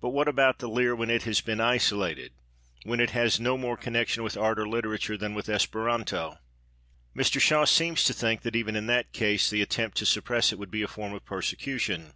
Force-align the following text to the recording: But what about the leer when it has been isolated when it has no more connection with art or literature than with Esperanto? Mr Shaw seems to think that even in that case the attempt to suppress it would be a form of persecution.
But 0.00 0.08
what 0.08 0.26
about 0.26 0.60
the 0.60 0.68
leer 0.70 0.96
when 0.96 1.10
it 1.10 1.24
has 1.24 1.42
been 1.42 1.60
isolated 1.60 2.32
when 2.84 2.98
it 2.98 3.10
has 3.10 3.38
no 3.38 3.58
more 3.58 3.76
connection 3.76 4.22
with 4.22 4.38
art 4.38 4.58
or 4.58 4.66
literature 4.66 5.18
than 5.18 5.34
with 5.34 5.50
Esperanto? 5.50 6.38
Mr 7.14 7.38
Shaw 7.38 7.66
seems 7.66 8.04
to 8.04 8.14
think 8.14 8.40
that 8.40 8.56
even 8.56 8.74
in 8.74 8.86
that 8.86 9.12
case 9.12 9.50
the 9.50 9.60
attempt 9.60 9.98
to 9.98 10.06
suppress 10.06 10.50
it 10.50 10.58
would 10.58 10.70
be 10.70 10.80
a 10.80 10.88
form 10.88 11.12
of 11.12 11.26
persecution. 11.26 12.14